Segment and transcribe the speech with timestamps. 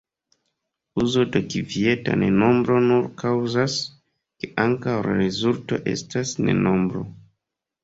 [1.01, 3.77] Uzo de kvieta ne nombro nur kaŭzas
[4.41, 7.07] ke ankaŭ la rezulto estas ne nombro.